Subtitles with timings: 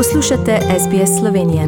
[0.00, 1.62] Poslušate SBS Slovenijo.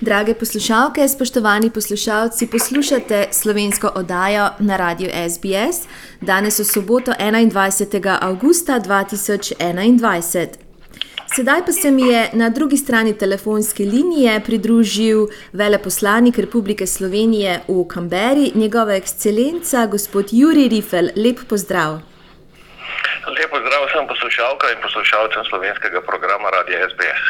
[0.00, 5.88] Drage poslušalke, spoštovani poslušalci, poslušate slovensko oddajo na radiju SBS.
[6.20, 8.18] Danes je soboto 21.
[8.20, 10.46] augusta 2021.
[11.36, 17.88] Sedaj pa se mi je na drugi strani telefonske linije pridružil veleposlanik Republike Slovenije v
[17.88, 21.08] Kamberi, njegova ekscelenca, gospod Juri Rifel.
[21.16, 22.11] Lep pozdrav.
[23.26, 27.22] Lepo zdrav vsem poslušalkam in poslušalcem slovenskega programa Radia SBS.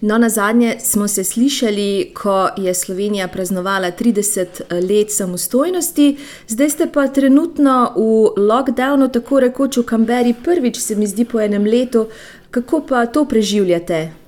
[0.00, 4.46] No, na zadnje smo se slišali, ko je Slovenija praznovala 30
[4.88, 11.06] let samostojnosti, zdaj ste pa trenutno v lockdownu, tako rekoč v Kamberi, prvič se mi
[11.06, 12.08] zdi po enem letu.
[12.50, 14.23] Kako pa to preživljate?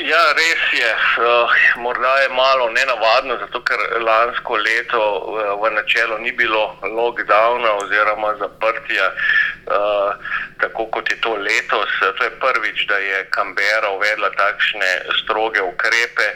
[0.00, 0.90] Ja, res je.
[1.20, 1.50] Uh,
[1.82, 8.32] morda je malo nenavadno, zato ker lansko leto uh, v načelu ni bilo lockdowna oziroma
[8.40, 10.14] zaprtja, uh,
[10.60, 11.92] tako kot je to letos.
[12.00, 14.90] To je prvič, da je Kambera uvedla takšne
[15.20, 16.28] stroge ukrepe.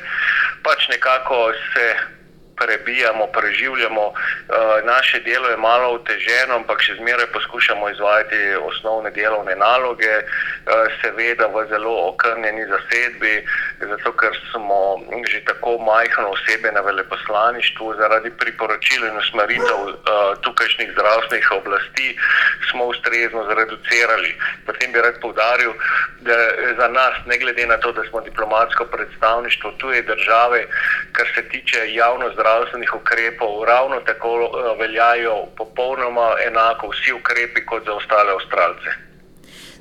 [0.62, 1.86] Pač nekako se
[2.56, 4.04] prebijamo, preživljamo.
[4.08, 4.14] Uh,
[4.84, 11.46] naše delo je malo oteženo, ampak še zmeraj poskušamo izvajati osnovne delovne naloge, uh, seveda
[11.46, 13.34] v zelo okrnjeni zasedbi,
[13.88, 14.80] zato ker smo
[15.32, 19.94] že tako majhno osebe na veleposlaništvu zaradi priporočil in usmeritev uh,
[20.40, 22.18] tukajšnjih zdravstvenih oblasti
[22.70, 24.30] smo ustrezno zreducirali.
[24.66, 25.72] Potem bi rad povdaril,
[26.20, 26.36] da
[26.78, 30.66] za nas, ne glede na to, da smo diplomatsko predstavništvo tuje države,
[31.12, 37.84] kar se tiče javno zdravstvenih ukrepov, ravno tako eh, veljajo popolnoma enako vsi ukrepi kot
[37.84, 39.13] za ostale Avstralce.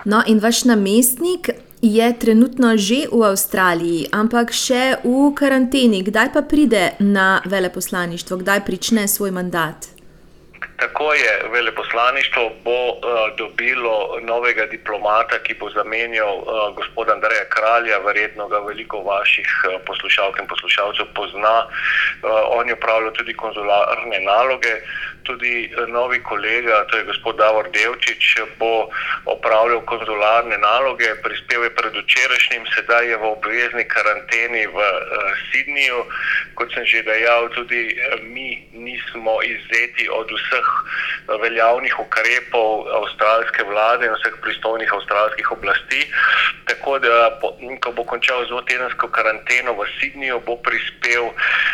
[0.05, 1.49] No, in vaš namestnik
[1.81, 6.03] je trenutno že v Avstraliji, ampak še v karanteni.
[6.03, 9.93] Kdaj pa pride na veleposlaništvo, kdaj prične svoj mandat?
[10.83, 12.97] Tako je, veleposlaništvo bo uh,
[13.37, 19.81] dobilo novega diplomata, ki bo zamenjal uh, gospoda Andreja Kralja, verjetno ga veliko vaših uh,
[19.87, 21.57] poslušalk in poslušalcev pozna.
[21.63, 24.73] Uh, on je upravljal tudi konzularne naloge,
[25.23, 28.89] tudi uh, novi kolega, to je gospod Davor Devčič, bo
[29.25, 34.91] opravljal konzularne naloge, prispel je pred včerajšnjim, sedaj je v obvezni karanteni v uh,
[35.47, 36.03] Sydneyju.
[36.53, 40.72] Kot sem že dejal, tudi uh, mi nismo izzeti od vseh
[41.27, 46.01] veljavnih ukrepov avstralske vlade in vseh pristojnih avstralskih oblasti.
[46.67, 47.39] Tako da,
[47.83, 51.31] ko bo končal zelo tedensko karanteno v Sydneyju, bo prispel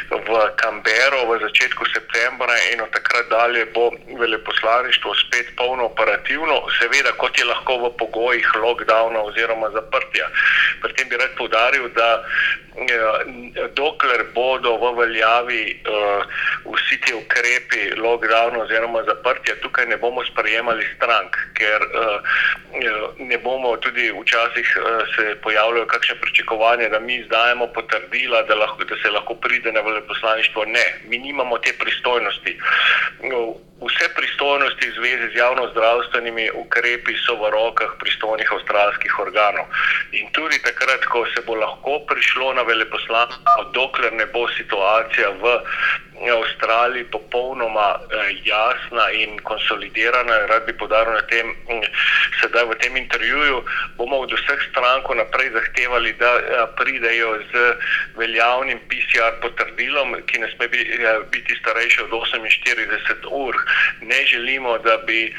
[0.10, 0.30] v
[0.62, 7.38] Kambero v začetku septembra in od takrat dalje bo veleposlaništvo spet polno operativno, seveda kot
[7.38, 10.30] je lahko v pogojih lockdowna oziroma zaprtja.
[10.82, 12.24] Pri tem bi rad povdaril, da
[13.76, 16.24] dokler bodo v veljavi uh,
[16.76, 22.22] vsi ti ukrepi, lockdown oziroma zaprtja, tukaj ne bomo sprejemali strank, ker uh,
[23.20, 28.84] ne bomo tudi včasih uh, se pojavljajo kakšne pričakovanja, da mi izdajemo potrdila, da, lahko,
[28.84, 30.66] da se lahko pride na veleposlaništvo.
[30.66, 32.60] Ne, mi nimamo te pristojnosti.
[33.20, 39.72] Uh, Vse pristojnosti v zvezi z javno-zdravstvenimi ukrepi so v rokah pristojnih avstralskih organov.
[40.12, 45.64] In tudi takrat, ko se bo lahko prišlo na veleposlaništvo, dokler ne bo situacija v
[46.28, 51.86] Avstraliji popolnoma eh, jasna in konsolidirana, rad bi podaril na tem, mm,
[52.42, 53.64] sedaj v tem intervjuju,
[53.98, 57.76] bomo od vseh strank naprej zahtevali, da eh, pridejo z
[58.20, 63.56] veljavnim PCR potrdilom, ki ne sme eh, biti starejši od 48 ur.
[64.02, 65.34] Ne želimo, da bi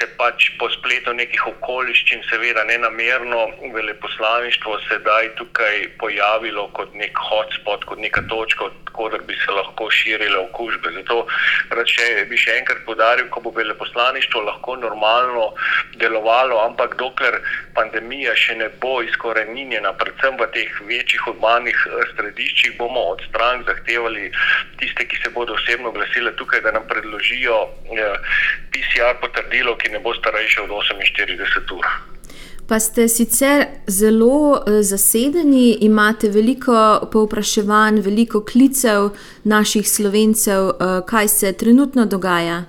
[0.00, 7.18] se pač po spletu nekih okoliščin, seveda ne namerno, veleposlaništvo sedaj tukaj pojavilo kot nek
[7.30, 8.70] hotspot, kot neka točka,
[9.04, 10.90] odkud bi se lahko širile okužbe.
[10.92, 11.26] Zato
[11.86, 15.52] še, bi še enkrat podaril, ko bo veleposlaništvo lahko normalno
[16.00, 17.40] delovalo, ampak dokler
[17.74, 23.66] pandemija še ne bo izkoreninjena, predvsem v teh večjih urbanih eh, središčih, bomo od strank
[23.70, 24.30] zahtevali
[24.82, 27.64] tiste, ki se bodo osebno glasile tukaj, da nam predložijo
[27.94, 28.14] eh,
[28.74, 32.17] PCR potrdilo, ki ne bo starejše od 48 ur.
[32.68, 39.08] Pa ste sicer zelo eh, zasedeni, imate veliko povpraševanj, veliko klicev
[39.44, 42.64] naših slovencev, eh, kaj se trenutno dogaja.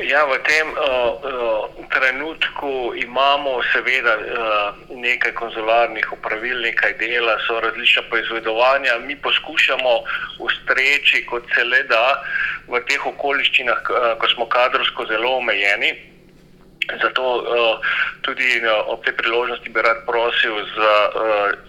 [0.00, 0.80] Ja, v tem uh,
[1.20, 8.96] uh, trenutku imamo seveda uh, nekaj konzularnih upravil, nekaj dela, so različna poizvedovanja.
[9.04, 9.92] Mi poskušamo
[10.38, 12.22] ustreči, kot se le da,
[12.68, 16.09] v teh okoliščinah, uh, ko smo kadrovsko zelo omejeni.
[16.98, 17.78] Zato uh,
[18.22, 21.14] tudi uh, ob tej priložnosti bi rad prosil za uh,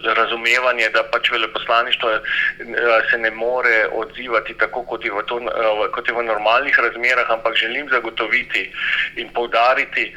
[0.02, 2.10] razumevanje, da pač veleposlaništvo
[3.10, 7.56] se ne more odzivati tako, kot je, to, uh, kot je v normalnih razmerah, ampak
[7.56, 8.72] želim zagotoviti
[9.16, 10.14] in povdariti,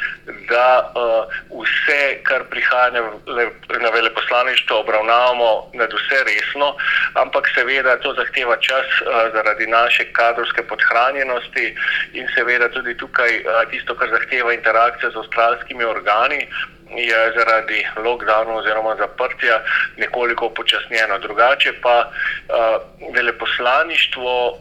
[0.50, 6.76] da uh, vse, kar prihaja na, veleposlaništvo, obravnavamo nad vse resno,
[7.14, 11.76] ampak seveda to zahteva čas uh, zaradi naše kadrovske podhranjenosti
[12.14, 16.48] in seveda tudi tukaj uh, tisto, kar zahteva interakcijo interakcija z avstralskimi organi
[16.96, 19.64] je zaradi lockdowna oziroma zaprtja
[19.98, 21.18] nekoliko upočasnjena.
[21.18, 24.58] Drugače pa uh, veleposlaništvo uh,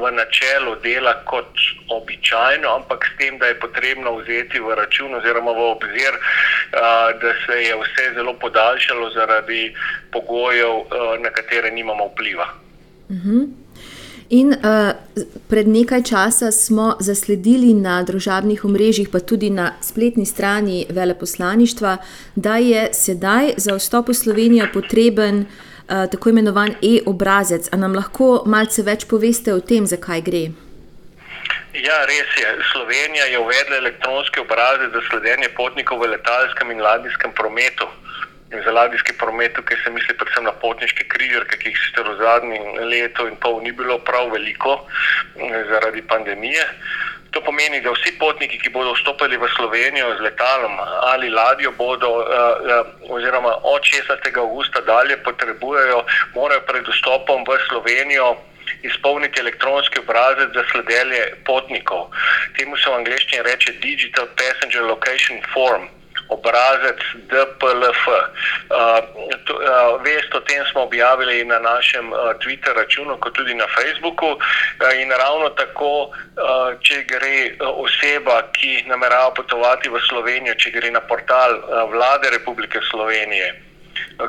[0.00, 1.52] v načelu dela kot
[1.88, 7.30] običajno, ampak s tem, da je potrebno vzeti v račun oziroma v obzir, uh, da
[7.46, 9.74] se je vse zelo podaljšalo zaradi
[10.12, 10.86] pogojev, uh,
[11.20, 12.48] na katere nimamo vpliva.
[13.08, 13.30] Uh mhm.
[13.30, 13.61] -huh.
[14.30, 14.92] In uh,
[15.48, 21.96] pred nekaj časa smo zasledili na družabnih omrežjih, pa tudi na spletni strani veleposlaništva,
[22.36, 27.68] da je sedaj za vstop v Slovenijo potreben uh, tako imenovan e-obrazec.
[27.72, 30.44] A nam lahko malce več poveste o tem, zakaj gre?
[31.72, 32.48] Ja, res je.
[32.72, 37.88] Slovenija je uvedla elektronski obrazec za sledenje potnikov v letalskem in ladijskem prometu
[38.52, 42.16] in za ladijski promet, tukaj se misli predvsem na potniške križarke, ki jih sicer v
[42.20, 44.84] zadnjem letu in pol ni bilo prav veliko
[45.70, 46.66] zaradi pandemije.
[47.32, 50.76] To pomeni, da vsi potniki, ki bodo vstopili v Slovenijo z letalom
[51.12, 52.10] ali ladjo, bodo,
[53.08, 54.36] oziroma od 16.
[54.36, 56.04] augusta dalje, potrebujejo,
[56.34, 58.36] morajo pred vstopom v Slovenijo
[58.82, 62.12] izpolniti elektronski obrazec za sledenje potnikov.
[62.58, 65.88] Temu se v angleščini reče Digital Passenger Location Form
[66.28, 68.02] obrazec DPLF.
[68.06, 68.16] Uh,
[68.70, 74.38] uh, vest o tem smo objavili na našem uh, Twitter računu, kot tudi na Facebooku.
[75.02, 76.10] In ravno tako,
[76.80, 81.60] če gre oseba, ki namerava potovati v Slovenijo, če gre na portal
[81.92, 83.71] vlade Republike Slovenije.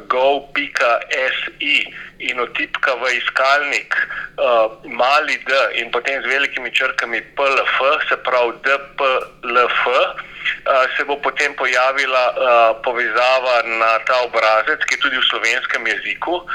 [0.07, 1.75] Go.si
[2.19, 3.91] in otipka v iskalnik
[4.39, 7.75] uh, mali d in potem z velikimi črkami PLF,
[8.07, 12.35] se pravi DPLF, uh, se bo potem pojavila uh,
[12.83, 16.47] povezava na ta obrazec, ki je tudi v slovenskem jeziku, uh,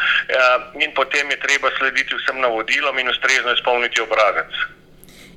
[0.80, 4.77] in potem je treba slediti vsem navodilom in ustrezno izpolniti obrazec.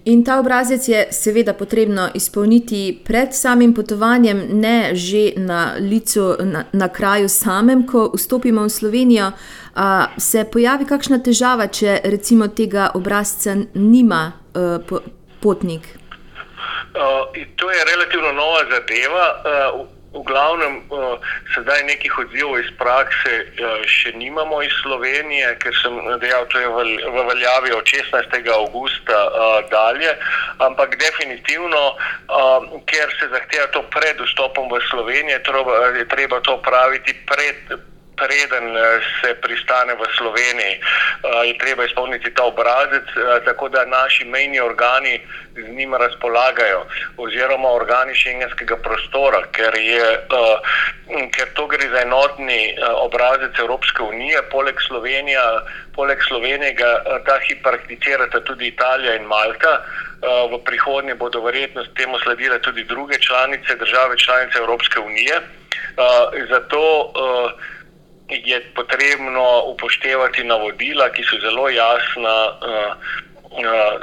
[0.05, 6.63] In ta obrazec je seveda potrebno izpolniti pred samim potovanjem, ne že na licu, na,
[6.73, 9.31] na kraju samem, ko vstopimo v Slovenijo.
[9.75, 15.01] A, se pojavi kakšna težava, če recimo tega obrazca nima uh,
[15.39, 15.85] potnik?
[16.91, 19.25] Uh, to je relativno nova zadeva.
[19.45, 21.15] Uh, v glavnem, uh,
[21.55, 26.67] sedaj nekih odzivov iz prakse uh, še nimamo iz Slovenije, ker sem dejal, da je
[26.67, 28.35] v, v veljavi od 16.
[28.51, 30.11] augusta uh, dalje.
[30.59, 35.39] Ampak definitivno, uh, ker se zahteva to pred vstopom v Slovenijo,
[35.95, 37.90] je treba to praviti pred
[38.21, 40.81] preden eh, se pristane v Sloveniji, eh,
[41.49, 45.21] je treba izpolniti ta obrazec, eh, tako da naši mejni organi
[45.55, 46.85] z njim razpolagajo,
[47.17, 50.05] oziroma organi šengenskega prostora, ker, je,
[51.35, 52.71] ker to gre za enotni
[53.03, 55.43] obrazec Evropske unije, poleg, Slovenija,
[55.95, 56.75] poleg Slovenije
[57.27, 59.83] ta hip prakticirata tudi Italija in Malta.
[60.51, 65.41] V prihodnje bodo verjetno temu sledile tudi druge članice, države članice Evropske unije.
[66.49, 66.79] Zato
[68.31, 72.95] je potrebno upoštevati navodila, ki so zelo jasna uh,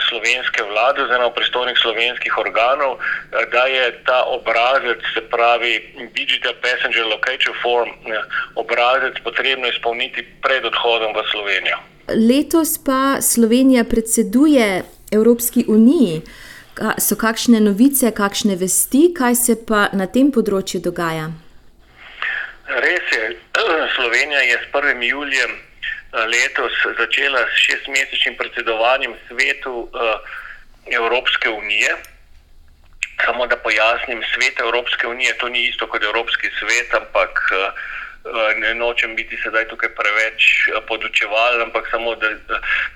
[0.09, 3.01] slovenske vlade, oziroma pristojnih slovenskih organov, uh,
[3.53, 5.73] da je ta obrazec, se pravi
[6.15, 7.91] Digital Passenger Location Form,
[8.55, 11.79] obrazec potrebno izpolniti pred odhodom v Slovenijo.
[12.09, 14.83] Letos pa Slovenija predseduje
[15.13, 16.23] Evropski uniji.
[16.99, 21.25] So kakšne novice, kakšne vesti, kaj se pa na tem področju dogaja?
[22.69, 23.33] Res je,
[23.95, 25.03] Slovenija je s 1.
[25.03, 31.97] julijem eh, letos začela s šestmesečnim predsedovanjem svetu eh, Evropske unije.
[33.25, 37.73] Samo da pojasnim, svet Evropske unije to ni isto kot Evropski svet, ampak uh,
[38.57, 42.29] ne nočem biti sedaj tukaj preveč eh, podučevalen, ampak samo da,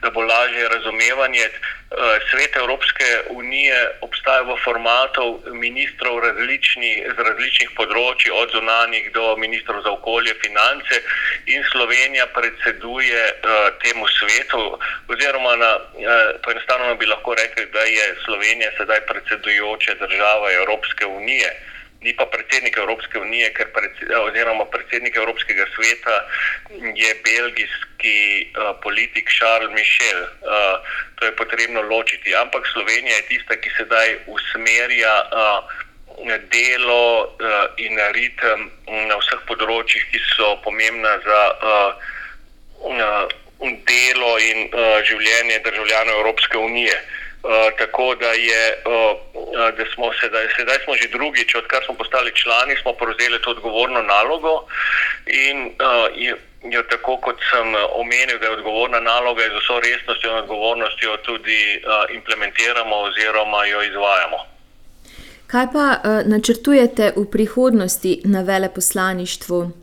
[0.02, 1.44] da bo lažje razumevanje.
[1.44, 9.36] Eh, svet Evropske unije obstaja v formatu ministrov različni, z različnih področji, od zunanjih do
[9.36, 11.02] ministrov za okolje, finance
[11.46, 13.22] in Slovenija predseduje
[13.82, 14.78] temu svetu.
[15.08, 15.72] Oziroma, na,
[16.44, 21.52] poenostavljeno bi lahko rekli, da je Slovenija sedaj predsedujoča država Evropske unije
[22.02, 26.16] ni pa predsednik Evropske unije, ker predsed, oziroma predsednik Evropskega sveta
[26.94, 30.22] je belgijski uh, politik Charles Michel.
[30.22, 30.28] Uh,
[31.18, 32.34] to je potrebno ločiti.
[32.34, 35.82] Ampak Slovenija je tista, ki sedaj usmerja uh,
[36.52, 37.36] delo
[37.80, 38.68] in ritem
[39.08, 41.40] na vseh področjih, ki so pomembna za
[43.88, 44.68] delo in
[45.08, 46.94] življenje državljanov Evropske unije.
[47.78, 48.64] Tako da, je,
[49.76, 54.02] da smo sedaj, sedaj smo že drugič, odkar smo postali člani, smo prevzeli to odgovorno
[54.02, 54.66] nalogo
[55.26, 55.56] in
[56.74, 61.82] jo tako, kot sem omenil, da je odgovorna naloga z vso resnostjo in odgovornostjo tudi
[62.14, 64.38] implementiramo oziroma jo izvajamo.
[65.46, 65.86] Kaj pa
[66.24, 69.81] načrtujete v prihodnosti na veleposlaništvu?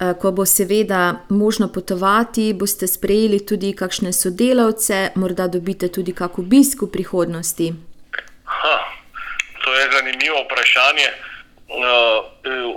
[0.00, 6.82] Ko bo seveda možno potovati, boste sprejeli tudi kakšne sodelavce, morda dobite tudi kak obisk
[6.82, 7.66] v prihodnosti?
[8.44, 8.76] Ha,
[9.64, 11.08] to je zanimivo vprašanje.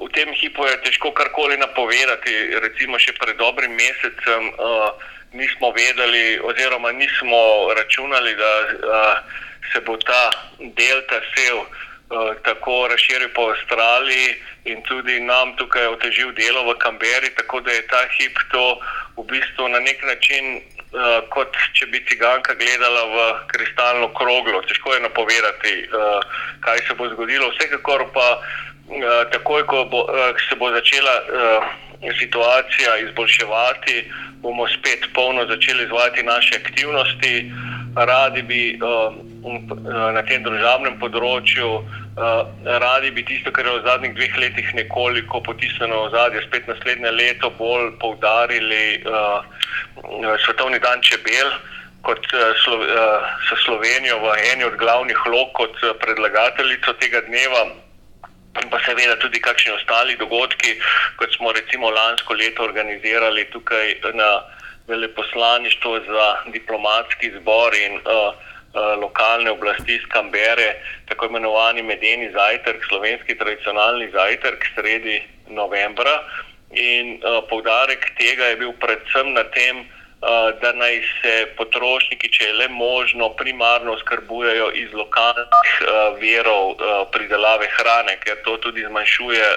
[0.04, 2.60] V tem hipu je težko karkoli napovedati.
[2.60, 4.52] Recimo še pred dobrim mesecem
[5.32, 9.24] nismo vedeli oziroma nismo računali, da
[9.72, 11.64] se bo ta delta sev
[12.44, 17.88] tako razširil po Avstraliji in tudi nam tukaj otežil delo v Kamberi, tako da je
[17.88, 18.80] ta hip to
[19.18, 20.62] v bistvu na nek način,
[21.30, 23.18] kot če bi ciganka gledala v
[23.48, 24.62] kristalno kroglo.
[24.62, 25.74] Težko je napovedati,
[26.60, 27.50] kaj se bo zgodilo.
[27.50, 28.28] Vsekakor pa
[29.32, 30.06] takoj, ko bo,
[30.50, 31.16] se bo začela
[32.20, 34.12] situacija izboljševati,
[34.44, 37.52] bomo spet polno začeli izvajati naše aktivnosti.
[37.96, 38.80] Radi bi
[39.44, 41.84] na tem družabnem področju,
[42.64, 47.12] radi bi tisto, kar je v zadnjih dveh letih nekoliko potisnjeno v ozadje, spet naslednje
[47.12, 49.04] leto bolj poudarili
[50.46, 51.52] svetovni dan čebel
[52.04, 57.64] kot s Slovenijo v eni od glavnih vlog kot predlagateljico tega dneva.
[58.62, 60.78] In pa seveda tudi kakšni ostali dogodki,
[61.18, 64.44] kot smo recimo lansko leto organizirali tukaj na
[64.88, 67.98] veleposlaništvu za diplomatski zbor in
[68.74, 70.76] lokalne oblasti iz Kambere,
[71.10, 76.24] tako imenovani medeni zajtrk, slovenski tradicionalni zajtrk sredi novembra.
[76.74, 79.86] In poudarek tega je bil predvsem na tem,
[80.62, 85.74] da naj se potrošniki, če je le možno, primarno oskrbujejo iz lokalnih
[86.22, 86.80] virov
[87.12, 89.50] pridelave hrane, ker to tudi zmanjšuje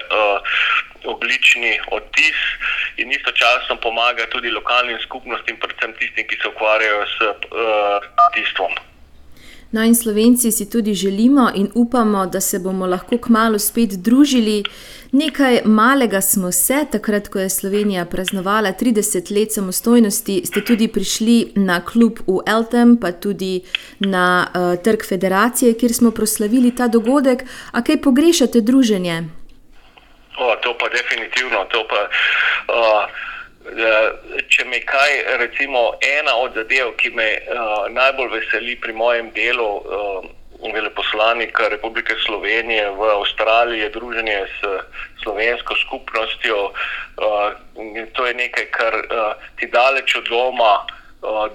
[1.07, 2.41] ogljični odtis
[2.97, 8.75] in istočasno pomaga tudi lokalnim skupnostim, predvsem tistim, ki se ukvarjajo s kmetijstvom.
[9.71, 14.63] No, in Slovenci si tudi želimo in upamo, da se bomo lahko kmalu spet družili.
[15.11, 21.51] Nekaj malega smo se, takrat, ko je Slovenija praznovala trideset let samostojnosti, ste tudi prišli
[21.55, 23.61] na klub v Eltem, pa tudi
[23.99, 24.47] na
[24.83, 27.43] Trg federacije, kjer smo proslavili ta dogodek.
[27.71, 29.23] A kaj pogrešate druženje?
[30.61, 32.01] to pa definitivno, to pa
[34.57, 37.27] če me kaj, recimo ena od zadev, ki me
[37.93, 39.69] najbolj veseli pri mojem delu
[40.57, 44.71] veleposlanika Republike Slovenije v Avstraliji, je druženje s
[45.21, 46.71] slovensko skupnostjo.
[48.17, 48.97] To je nekaj, kar
[49.61, 50.81] ti daleč od doma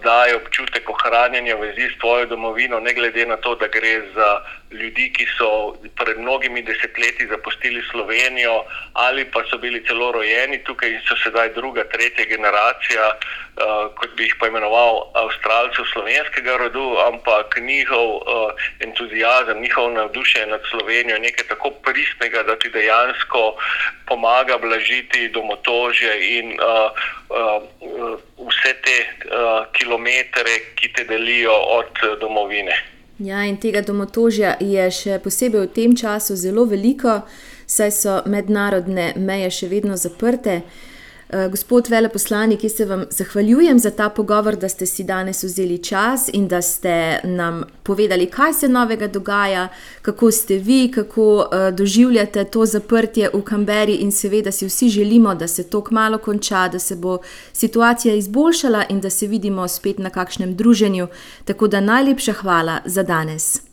[0.02, 4.30] daje občutek ohranjanja vezi s tvojo domovino, ne glede na to, da gre za
[4.72, 10.90] ljudi, ki so pred mnogimi desetletji zapustili Slovenijo ali pa so bili celo rojeni tukaj
[10.90, 13.12] in so sedaj druga, tretja generacija,
[13.98, 18.20] kot bi jih poimenoval, Avstralcev slovenskega rodu, ampak njihov
[18.80, 23.56] entuziazem, njihovo navdušenje nad Slovenijo je nekaj tako pristnega, da ti dejansko
[24.06, 26.56] pomaga blažiti domotožje in
[28.48, 28.98] vse te
[29.72, 32.76] kilometre, ki te delijo od domovine.
[33.22, 37.20] Ja, in tega domotožja je še posebej v tem času zelo veliko,
[37.70, 40.62] saj so mednarodne meje še vedno zaprte.
[41.50, 46.28] Gospod veleposlanik, jaz se vam zahvaljujem za ta pogovor, da ste si danes vzeli čas
[46.32, 49.68] in da ste nam povedali, kaj se novega dogaja,
[50.02, 55.48] kako ste vi, kako doživljate to zaprtje v Kamberi, in seveda si vsi želimo, da
[55.48, 57.18] se to kmalu konča, da se bo
[57.52, 61.08] situacija izboljšala in da se vidimo spet na kakšnem druženju.
[61.44, 63.72] Tako da najlepša hvala za danes.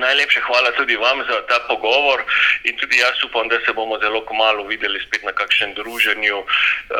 [0.00, 2.18] Najlepša hvala tudi vam za ta pogovor
[2.64, 6.42] in tudi jaz upam, da se bomo zelo kmalu videli spet na kakšnem druženju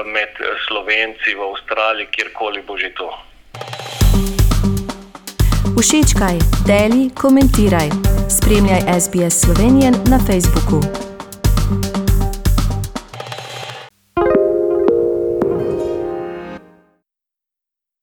[0.05, 0.33] med
[0.67, 3.09] Slovenci v Avstraliji, kjerkoli bo že to.
[5.79, 7.88] Všečkaj, deli, komentiraj.
[8.31, 11.08] Spremljaj SBS Slovenijo na Facebooku.